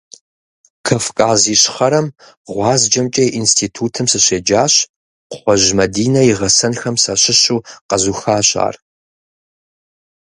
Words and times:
Кавказ 0.87 1.41
Ищхъэрэм 1.53 2.07
ГъуазджэмкӀэ 2.51 3.25
и 3.29 3.33
институтым 3.39 4.05
сыщеджащ, 4.11 4.73
Кхъуэжь 5.31 5.69
Мадинэ 5.79 6.21
и 6.29 6.33
гъэсэнхэм 6.39 6.95
сащыщу 7.03 7.59
къэзухащ 7.87 8.49
ар. 8.67 8.75